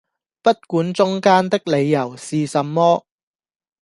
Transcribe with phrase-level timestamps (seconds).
[0.41, 3.03] 不管中間的理由是什麼！